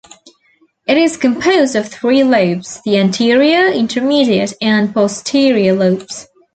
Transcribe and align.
It 0.87 0.97
is 0.97 1.15
composed 1.15 1.75
of 1.75 1.87
three 1.87 2.23
lobes: 2.23 2.81
the 2.83 2.97
anterior, 2.97 3.67
intermediate, 3.71 4.53
and 4.59 4.91
posterior 4.91 5.75
lobes. 5.75 6.27